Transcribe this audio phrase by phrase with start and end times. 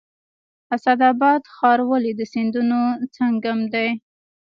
[0.75, 2.79] اسعد اباد ښار ولې د سیندونو
[3.15, 3.89] سنگم دی؟